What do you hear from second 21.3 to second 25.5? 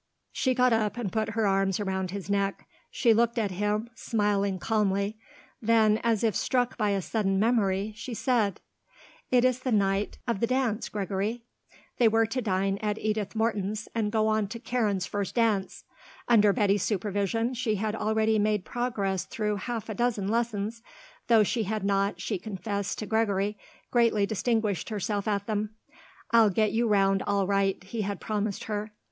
she had not, she confessed to Gregory, greatly distinguished herself at